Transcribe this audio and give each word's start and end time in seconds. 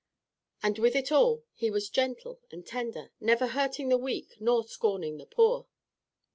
And 0.63 0.79
with 0.79 0.95
it 0.95 1.11
all 1.11 1.43
he 1.53 1.69
was 1.69 1.87
gentle 1.87 2.39
and 2.49 2.65
tender, 2.65 3.11
never 3.19 3.45
hurting 3.45 3.89
the 3.89 3.99
weak 3.99 4.33
nor 4.39 4.63
scorning 4.63 5.17
the 5.17 5.27
poor. 5.27 5.67